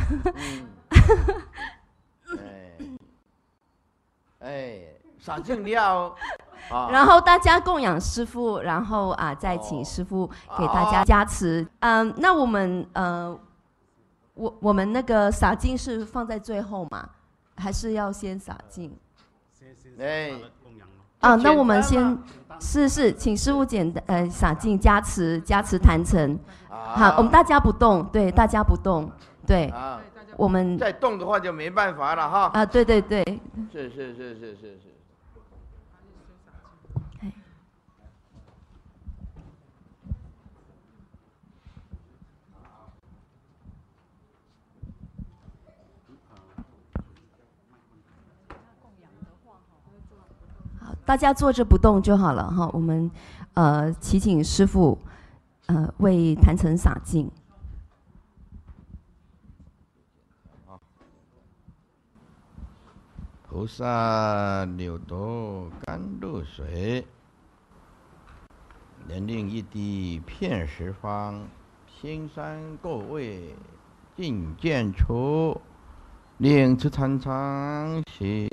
[2.39, 2.39] 哎，
[4.41, 4.79] 哎，
[5.19, 6.15] 洒净了。
[6.71, 10.27] 然后大家供养师傅，然后啊，再请师傅
[10.59, 11.67] 给大家加持。
[11.81, 13.37] 嗯，那我们呃，
[14.35, 17.09] 我我们那个洒净是放在最后嘛，
[17.57, 18.97] 还是要先洒净？
[19.99, 20.33] 哎，
[21.19, 22.17] 啊，那我们先
[22.61, 26.39] 是是，请师傅简单呃洒净加持加持坛城。
[26.69, 29.11] 好，我们大家不动，对，大家不动，
[29.47, 29.73] 对，
[30.37, 32.51] 我们再动的话就没办法了哈。
[32.55, 33.23] 啊，对对对，
[33.73, 34.90] 是是是是是是。
[51.11, 52.71] 大家坐着不动就好了哈。
[52.73, 53.11] 我们
[53.55, 54.97] 呃，祈请师傅
[55.67, 57.29] 呃为坛城洒净。
[63.49, 67.05] 菩萨流多甘露水，
[69.09, 71.43] 年令一滴遍十方，
[71.89, 73.53] 心山各位
[74.17, 75.61] 尽见出。
[76.39, 78.49] 莲池长长喜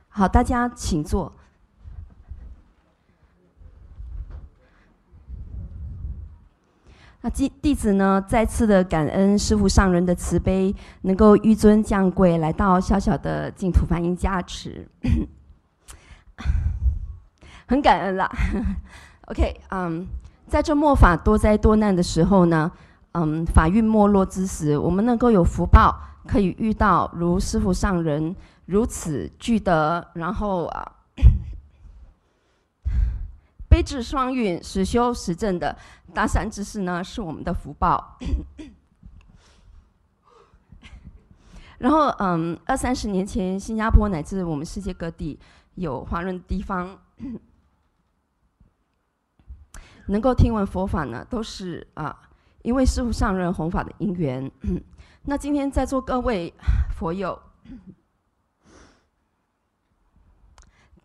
[0.09, 1.33] 好，大家请坐。
[7.21, 14.85] 那弟弟子呢，再次的感恩师父上人的慈悲，能够纡尊降贵来到小小的净土梵音加持，
[17.65, 18.29] 很感恩啦。
[19.27, 20.05] OK，嗯、
[20.47, 22.69] 在这末法多灾多难的时候呢，
[23.13, 30.91] 嗯，法运没落之时，我们能够有福报，可以遇到如师父上人如此具德，然后啊，
[33.69, 35.77] 悲智双运、实修实证的
[36.13, 38.17] 大善之事呢，是我们的福报。
[41.79, 45.37] 然后，嗯，二三十年前，新加坡乃至我们世界各地
[45.75, 46.97] 有华人地方，
[50.07, 52.17] 能够听闻佛法呢，都是啊，
[52.63, 54.51] 因为师父上人弘法的因缘。
[55.25, 56.51] 那今天在座各位
[56.97, 57.39] 佛友，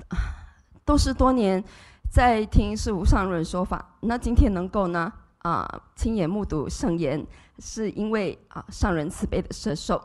[0.85, 1.63] 都是多年
[2.11, 7.25] 在听师父上人说法，那今天能够呢啊亲眼目睹圣言，
[7.59, 10.03] 是因为啊上人慈悲的摄受。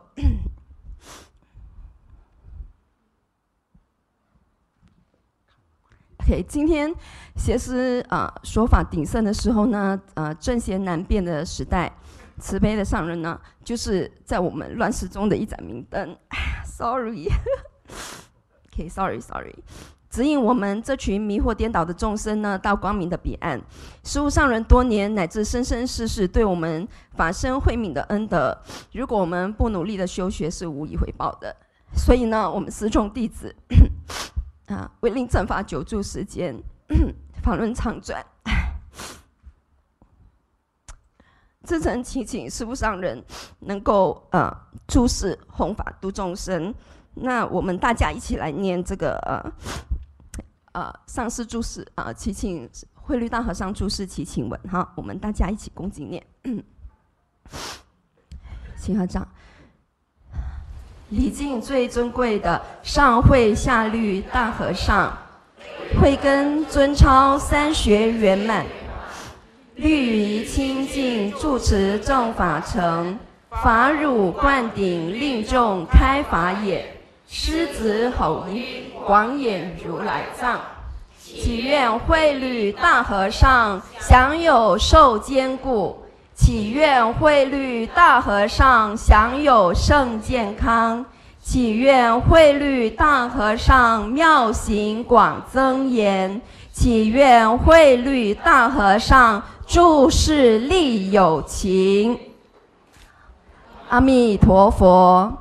[6.26, 6.90] OK，今天
[7.36, 11.92] 邪师啊说法鼎盛的时候呢，呃正邪难辨的时代，
[12.40, 16.16] 慈悲的上人呢，就是在我们乱世中的一盏明灯。
[16.66, 19.54] Sorry，OK，Sorry，Sorry，
[20.10, 23.62] 指引我们这群迷惑颠倒的众生呢，到光明的彼岸。
[24.06, 28.58] 师父上人多年乃至生生世世对我们法身慧敏的恩德，
[28.94, 31.54] 如果我们不努力的修学，是无以回报的。
[31.94, 33.54] 所以呢，我们师众弟子
[34.74, 36.56] 啊，为令正法久住世间，
[37.44, 38.26] 法轮常转。
[41.64, 43.24] 自诚祈请师父上人
[43.60, 44.52] 能够呃
[44.88, 46.74] 注释弘法度众生。
[47.14, 49.54] 那我们大家一起来念这个呃
[50.74, 56.26] 呃上师注释啊，祈请慧律大和尚注释祈请文哈，我们大家一起恭敬念。
[58.78, 59.26] 请合掌。
[61.16, 65.16] 礼敬最尊贵的上慧下律大和尚，
[66.02, 68.66] 慧根尊超，三学圆满。
[69.76, 73.20] 律仪清净，住持正法成，
[73.62, 76.84] 法乳灌顶，令众开法眼。
[77.28, 78.66] 狮子吼音，
[79.06, 80.60] 广演如来藏。
[81.16, 86.03] 祈愿慧律大和尚享有寿坚固，
[86.36, 91.06] 祈愿慧律大和尚享有圣健康，
[91.40, 96.42] 祈愿慧律大和尚妙行广增延，
[96.72, 102.20] 祈愿慧律大和尚注释利有情。
[103.90, 105.32] 阿弥陀佛。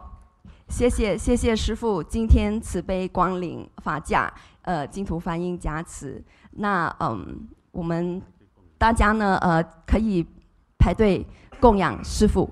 [0.69, 6.23] 谢谢谢谢师父今天慈悲光临法驾，呃，净土梵音加持。
[6.53, 8.21] 那嗯，我们
[8.79, 10.27] 大家呢，呃，可以
[10.83, 11.25] 排队
[11.61, 12.51] 供养师父。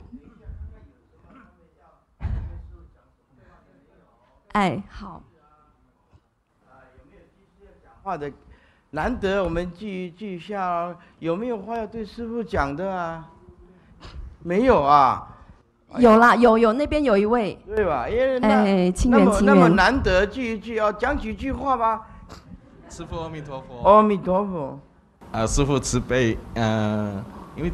[4.53, 5.21] 哎，好，
[8.05, 8.31] 话的
[8.91, 10.97] 难得，我们记记一下哦。
[11.19, 13.29] 有没有话要对师傅讲的啊？
[14.45, 15.37] 没有啊，
[15.99, 18.09] 有啦，有有，那边有一位，对吧？
[18.09, 22.07] 因为那、哎，清源清那么那么，难得聚一聚，要讲几句话吧。
[22.89, 23.83] 师父阿弥陀佛。
[23.89, 24.79] 阿弥陀佛。
[25.33, 27.25] 啊，师父慈悲，呃，
[27.57, 27.73] 因为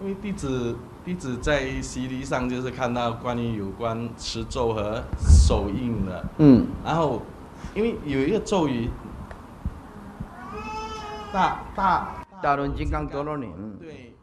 [0.00, 7.22] 因为弟子弟子在 CD 上就是看到关于有关持咒和手印的，嗯，然后
[7.74, 8.90] 因为有一个咒语，
[11.32, 12.56] 大大大。
[12.56, 13.46] 轮金刚多罗尼。
[13.56, 13.76] 嗯。
[13.80, 14.14] 对，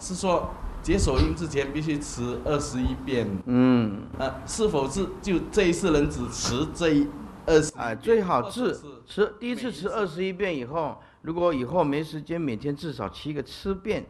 [0.00, 0.50] 是说
[0.82, 7.08] 解手印之前必须持二十一遍，嗯，呃，是否是就这一次能只持这一
[7.46, 7.72] 二十？
[7.76, 14.04] 哎，最好是或者是吃第一次吃二十一遍以后，如果以后没时间，每天至少七个吃遍，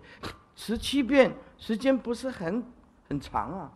[0.55, 2.65] 十七遍，时间不是很
[3.09, 3.71] 很长啊。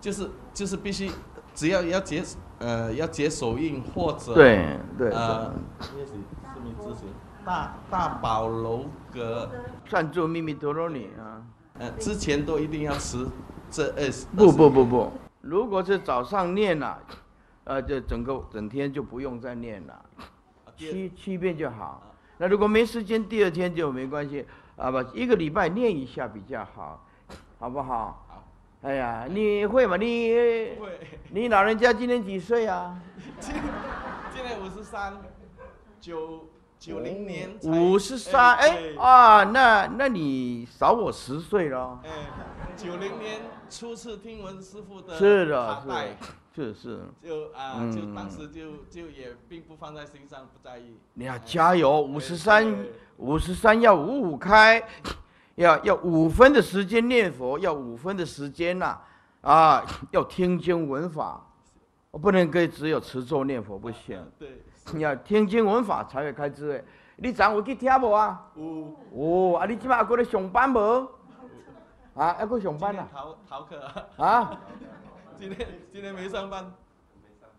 [0.00, 1.10] 就是就是必须，
[1.54, 2.22] 只要要解
[2.58, 5.54] 呃要解手印或者对对，呃，
[5.96, 6.12] 也许
[6.52, 7.06] 是名字是
[7.44, 9.50] 大大宝楼阁。
[9.88, 11.42] 赞助秘密陀罗尼啊。
[11.78, 13.26] 呃之前都一定要持
[13.68, 17.00] 这二十不不不不，如果是早上念了，
[17.64, 20.04] 呃，就整个整天就不用再念了，
[20.76, 22.14] 七七遍就好。
[22.38, 24.46] 那如果没时间，第二天就没关系
[24.76, 27.04] 啊，不，一个礼拜练一下比较好，
[27.58, 28.24] 好不好？
[28.28, 28.44] 好，
[28.82, 29.96] 哎呀，你会吗？
[29.96, 30.30] 你
[30.80, 31.00] 会，
[31.30, 32.98] 你老人家今年几岁啊？
[33.38, 33.54] 今
[34.34, 35.16] 今年五十三，
[36.00, 36.48] 九
[36.78, 42.00] 九零年五十三，哎啊，那那你少我十岁了。
[42.04, 42.10] 哎，
[42.76, 46.16] 九零年初次听闻师傅的是的，卡带，
[46.54, 50.96] 是是是，就啊、嗯就当时就就也并不放在心上，不在意。
[51.14, 52.86] 你要加油，五十三，
[53.16, 54.80] 五十三要五五开，
[55.56, 58.96] 要要五分的时间念佛，要五分的时间呐、
[59.40, 61.44] 啊，要听经闻法，
[62.12, 66.84] 我不能够只有持咒念佛不行，对，你要听经闻法才会开智慧。
[67.16, 68.46] 你昨有去听无啊？
[68.54, 70.78] 有哦，啊，你即摆还搁咧上班无？
[72.14, 73.08] 啊，还搁上班啊？
[73.12, 73.80] 逃逃课
[74.16, 74.60] 啊，啊，
[75.44, 76.72] 今天今天没上班，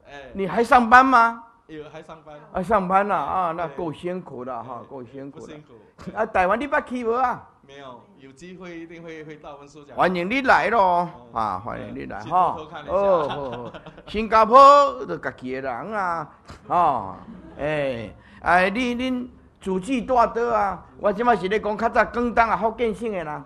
[0.10, 1.44] 哎，你还上班吗？
[1.68, 5.62] 有还上班，啊，上班了啊，那够辛苦的哈，够辛苦的不辛。
[5.62, 7.48] 苦，啊，台湾你捌去无啊？
[7.62, 9.96] 没有有机会一定会会到温书讲。
[9.96, 11.10] 欢迎你来咯，哦
[11.40, 12.58] 啊，欢迎你来哈
[12.88, 13.72] 哦，好好
[14.08, 16.28] 新加坡就家己的人啊，
[16.66, 17.16] 哦，
[17.60, 18.12] 哎，
[18.42, 19.28] 哎，你恁
[19.62, 20.84] 祖籍大倒啊？
[21.00, 23.46] 我即摆是咧讲较早广东啊福建省的啦。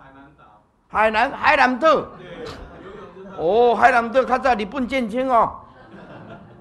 [0.88, 2.06] 海南海南岛。
[3.40, 5.60] 哦，海南岛较早日本战争哦。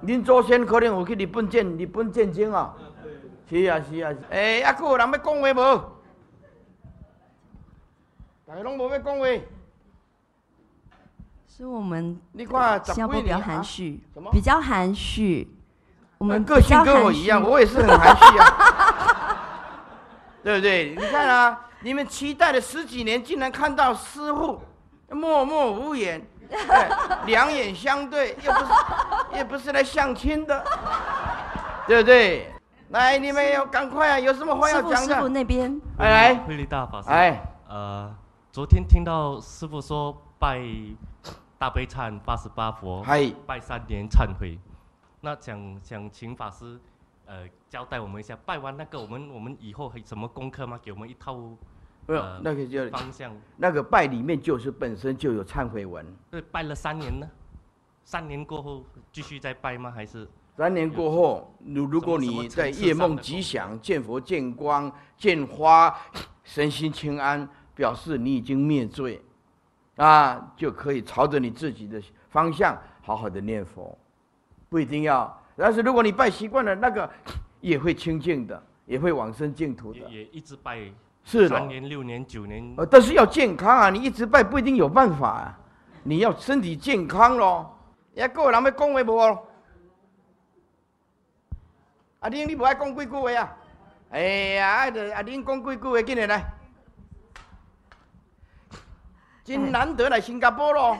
[0.06, 2.74] 恁祖先可能有去日本战日本战争哦。
[3.50, 5.82] 是啊是啊，诶、啊，还有人要讲话无？
[8.48, 9.26] 大家拢无要讲话。
[11.48, 14.00] 是我们你看十新加坡比较含蓄
[14.32, 15.54] 比较含蓄。
[16.18, 18.46] 我们个性跟我一样，我也是很含蓄啊，
[20.44, 20.96] 对不对？
[20.96, 24.62] 你看啊，你们期待了十几年，竟然看到师傅
[25.12, 26.39] 默默无言，哎
[27.26, 28.72] 两眼相对，又不是
[29.34, 30.64] 也不是来相亲的，
[31.88, 32.52] 对不对？
[32.90, 35.30] 来，你们要赶快啊，有什么话师傅师傅要讲的？
[35.30, 38.12] 那边哎来，慧力大法师，哎，呃，
[38.52, 40.60] 昨天听到师傅说拜
[41.60, 44.58] 大悲忏八十八佛，嗨，拜三年忏悔，
[45.22, 46.80] 那想想请法师，
[47.28, 50.80] 呃，交代我们一下，拜完那个我们我们以后还有什么功课吗？
[50.82, 51.38] 给我们一套
[52.10, 53.32] 不是呃那个就方向。
[53.56, 56.04] 那个拜里面就是本身就有忏悔文。
[56.32, 57.30] 对，拜了三年呢，
[58.04, 59.92] 三年过后继续再拜吗？
[59.92, 65.96] 还是三年过后，如如果你在夜梦吉祥、见佛见光、见花，
[66.44, 69.22] 身心清安，表示你已经灭罪，
[69.98, 73.96] 啊，就可以朝着你自己的方向好好的念佛，
[74.68, 75.40] 不一定要。
[75.56, 77.08] 但是如果你拜习惯了，那个
[77.62, 80.24] 也会清净的，也会往生净土的也。
[80.24, 80.92] 也一直拜
[81.30, 82.74] 是的，三年、六年、九年？
[82.76, 83.90] 呃，但是要健康啊！
[83.92, 85.60] 你一直拜不一定有办法啊，
[86.02, 87.78] 你要身体健康咯。
[88.16, 89.38] 也各位人要讲话无？
[92.22, 93.58] 阿玲，你无爱讲几句话啊？
[94.10, 94.22] 哎
[94.56, 96.44] 呀，爱着阿玲讲几句话，紧来来。
[99.44, 100.98] 真难得来新加坡咯。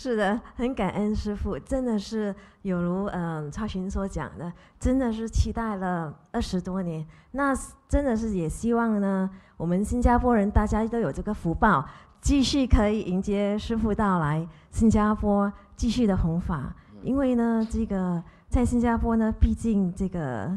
[0.00, 2.32] 是的，很感恩师傅，真的是
[2.62, 7.04] 有如嗯超群所讲的，真的是期待了二十多年。
[7.32, 7.52] 那
[7.88, 11.84] 真的是也希望呢，我们新加坡人大家都有这个福报，
[12.20, 16.72] 继续可以迎接师傅到来新加坡，继续的弘法。
[17.02, 20.48] 因为呢，这个在新加坡呢，毕竟这个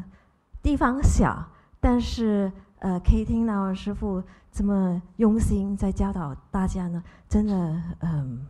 [0.61, 1.43] 地方小，
[1.79, 4.21] 但是呃，可以听到师傅
[4.51, 8.45] 这么用心在教导大家呢，真的嗯。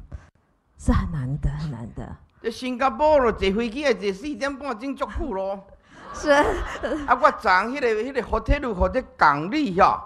[0.83, 2.03] 是很难得，很难得。
[2.41, 5.67] 这新加坡咯，坐飞机要坐四点半钟足久咯。
[6.11, 10.01] 是，啊，我昨迄、个迄、个 hotel 有或者港里吼，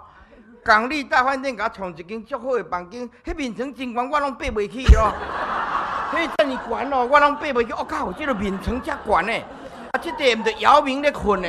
[0.65, 5.13] 港里大饭店甲我创一间足好的房间，迄面床真悬，我拢爬袂起咯。
[6.11, 7.71] 迄遮尔悬咯，我拢爬袂起。
[7.71, 9.45] 我、靠，即、个面床遮悬诶，
[9.93, 11.47] 啊，即块毋着姚明咧困呢，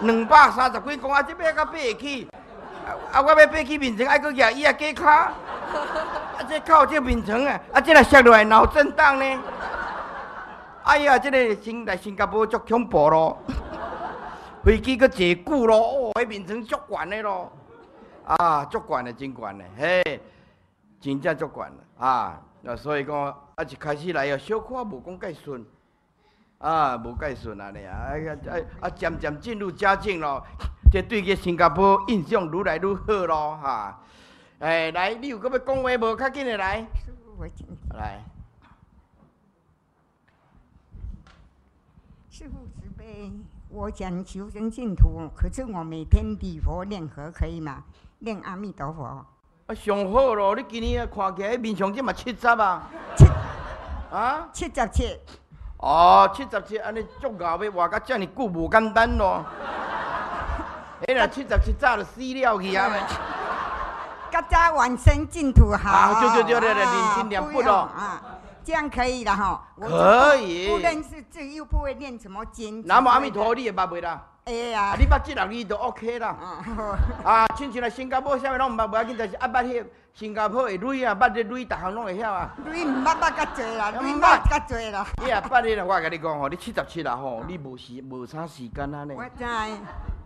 [0.00, 2.28] 两百三十几公啊，即摆甲爬会起。
[2.84, 5.28] 啊，啊，我要爬起面床，爱搁举伊啊假骹。
[6.44, 9.40] 啊，这靠这面床啊，啊，这来摔落来脑震荡呢。
[10.82, 13.38] 哎呀，这个新来新加坡足恐怖咯，
[14.62, 17.50] 飞机搁坐久咯，哦，迄面床足悬的咯，
[18.26, 20.20] 啊，足悬的，真悬的，嘿，
[21.00, 22.04] 真正足悬的。
[22.06, 22.38] 啊。
[22.66, 23.14] 那所以讲，
[23.54, 25.64] 啊，一开始来哦，小可无讲介顺，
[26.58, 28.12] 啊，无介顺啊，你啊，啊
[28.50, 30.42] 啊啊，渐渐进入佳境咯，
[30.92, 34.00] 这对个新加坡印象愈来愈好咯，哈、
[34.64, 36.16] 哎，来，你有搁要讲话无？
[36.16, 36.86] 较紧的来，
[37.90, 38.24] 来，
[42.30, 43.30] 师父慈悲。
[43.68, 47.84] 我讲求生净土，可是我每天礼佛念佛可以吗？
[48.20, 49.04] 念阿弥陀佛。
[49.66, 50.56] 啊，上好咯！
[50.56, 53.26] 你今年啊看起来面上即嘛七十啊，七
[54.10, 54.48] 啊？
[54.50, 55.20] 七十七，
[55.76, 59.44] 哦，七十七，安尼足牛要活到遮尔久无简单咯。
[61.06, 62.90] 迄若七十七早就死了去啊！
[64.34, 65.90] 较早完生净土好。
[65.90, 68.20] 啊对对对对对啊领经两不用步咯啊，
[68.64, 69.62] 这样可以了哈。
[69.76, 72.84] 我可以不认识字，又不会念什么经。
[72.84, 74.20] 南无阿弥陀佛，你也捌袂啦？
[74.46, 76.36] 哎呀啊，，你捌这六字就 OK 啦。
[77.22, 82.50] 啊，亲像来新加坡啥物拢毋捌，无要紧，但是啊捌迄新加坡的镭啊，捌这蕊，逐项拢会晓啊。
[82.66, 85.06] 镭唔捌捌较济啦，你嗯捌较济啦。
[85.22, 89.22] 你啊捌迄个，我甲你讲吼，你七十七啦吼，你无时无啥时间啊呢我。
[89.38, 89.44] 知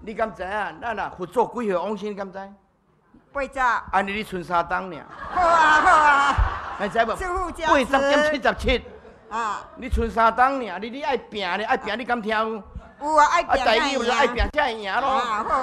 [0.01, 0.73] 你敢知啊？
[0.81, 2.11] 咱啊佛祖几岁往生？
[2.11, 2.39] 你敢知？
[3.39, 6.35] 八十，安尼你剩三档尔，好啊好啊，
[6.81, 7.17] 你知无？
[7.17, 8.85] 师傅加八十减七十七，
[9.31, 12.63] 啊，你剩三档尔，你你爱拼咧，爱拼，你敢听有？
[13.01, 15.07] 有啊爱啊，拼代志有就爱拼拼才会赢咯。
[15.07, 15.57] 啊好。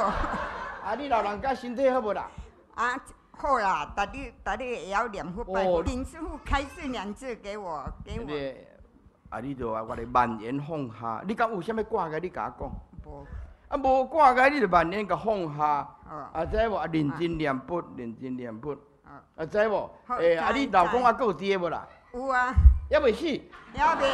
[0.85, 2.27] 啊，你老人家身体好无啦？
[2.75, 2.97] 啊，
[3.37, 9.35] 好啦，大你大你也要念佛拜哦佛，请师傅开示两字给我，给我。
[9.35, 11.21] 啊，你就啊，我咧万言放下。
[11.27, 12.19] 你敢有啥物挂个？
[12.19, 13.11] 你甲我讲。
[13.11, 13.27] 无，
[13.75, 15.87] 啊，无挂解，你就万言甲放下。
[16.09, 16.75] 哦，啊，知无？
[16.75, 18.71] 啊，认真念佛，认真念佛。
[19.03, 19.91] 啊，啊，知无？
[20.07, 21.85] 好诶，啊，知你老公知啊，还有伫无啦？
[22.13, 22.53] 有啊，
[22.89, 23.25] 还未死？
[23.73, 24.07] 要袂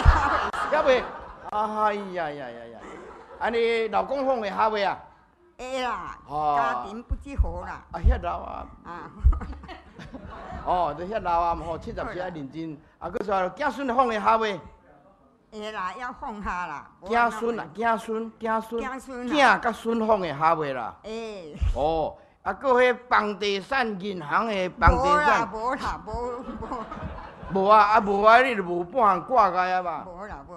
[0.72, 1.04] 要还未？
[1.52, 2.80] 哎呀呀呀呀！
[3.40, 4.98] 安尼老公放会下未啊？
[5.58, 9.12] 袂，会啦，哦家庭不知好啦，啊，遐老啊，啊，
[10.66, 12.76] 哦，就遐老啊，吼，七十岁啊认真。
[12.98, 14.60] 啊，佮说囝孙放会下未？
[15.52, 16.88] 会啦，要放下啦。
[17.06, 20.96] 子孙啦，子孙，子孙，囝孙甲孙放会下袂啦？
[21.04, 26.12] 诶，哦，啊，佮迄房地产银行的房地无啦产，无啦无
[27.52, 30.06] 无无啊，啊无啊，你就无半项挂开啊嘛。
[30.06, 30.54] 无啦无，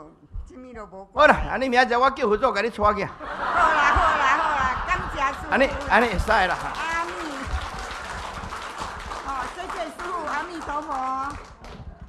[0.46, 1.08] 啥物都无。
[1.12, 2.80] 好啦，安尼明仔载我叫佛祖甲你带去。
[2.80, 5.50] 好啦好啦好啦，感谢师傅。
[5.50, 6.56] 安尼安尼会使啦。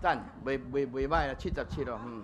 [0.05, 2.23] 等，未未未歹啊，七十七咯，嗯。